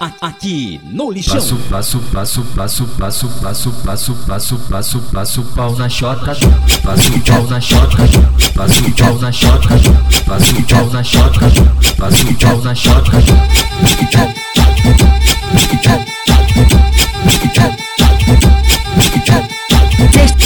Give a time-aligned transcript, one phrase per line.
[0.00, 1.34] Aqui no lixão.
[1.34, 6.36] Passo, passo, passo, passo, passo, passo, passo, passo, passo, passo, pau na chota.
[6.84, 7.96] Passo pau na chota.
[8.54, 9.68] Passo pau na chota.
[10.24, 11.40] Passo pau na chota.
[11.96, 13.10] Passo pau na chota.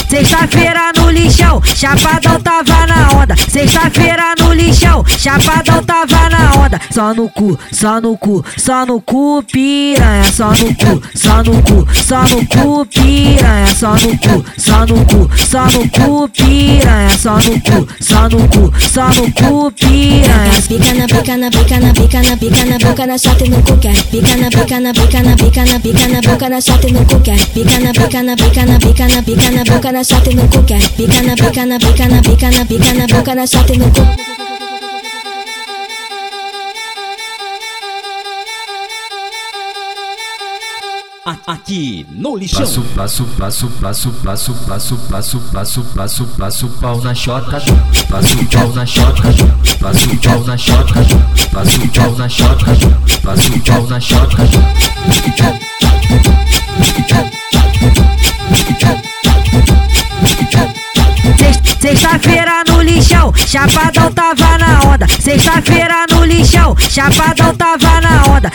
[0.09, 3.37] Sexta-feira no lixão, chapadão tava na onda.
[3.37, 4.42] Sexta-feira no
[4.73, 6.81] lixão, chapadão tava na onda.
[6.91, 10.25] Só no cu, só no cu, só no cu, piranha.
[10.25, 13.67] Só no cu, só no cu, só no cu, piranha.
[13.75, 17.11] Só no cu, só no cu, só no cu, piranha.
[17.11, 20.53] Só no cu, só no cu, só no cu, piranha.
[20.69, 23.63] Pica na pica na pica na pica na pica na boca na chata e no
[23.63, 23.95] cu quer.
[24.11, 27.05] Pica na pica na pica na pica na pica na boca na chata e no
[27.05, 27.39] cu quer.
[27.53, 30.49] Pica na pica na pica na pica na pica na boca na chata e no
[30.49, 30.83] cu quer.
[30.97, 33.91] Pica na pica na pica na pica na pica na boca na chata e no
[33.91, 34.42] cu.
[41.25, 42.63] Aqui no lixão.
[42.63, 47.63] Passo, passo, passo, passo, passo, passo, passo, passo, passo, passo, pau na chota.
[48.11, 49.23] Passo pau na chota.
[49.81, 50.95] Passo pau na chota.
[51.53, 52.65] Passo pau na chota.
[53.23, 54.37] Passo pau na chota.
[61.81, 65.07] Sexta-feira no lixão, chapadão tava na onda.
[65.09, 67.72] Sexta-feira no lixão, chapadão tava.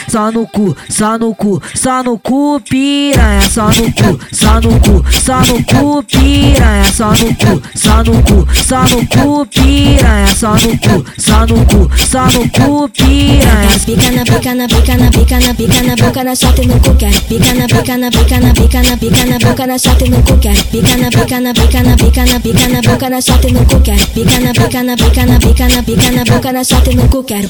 [0.06, 3.42] Só no cu, só no cu, só no cu, piranha.
[3.42, 6.84] Só no cu, só no cu, só no cu, piranha.
[6.92, 10.26] Só no cu, só no cu, só no cu, piranha.
[10.34, 13.68] Só no cu, só no cu, só no cu, piranha.
[13.86, 16.78] Pica na pica na pica na pica na pica na boca na chata e no
[16.80, 17.12] cu quer.
[17.28, 20.22] Pica na pica na pica na pica na pica na boca na chata e no
[20.22, 20.56] cu quer.
[20.70, 23.64] Pica na pica na pica na pica na pica na boca na chata e no
[23.64, 23.98] cu quer.
[24.14, 27.08] Pica na pica na pica na pica na pica na boca na chata e no
[27.08, 27.44] cu quer.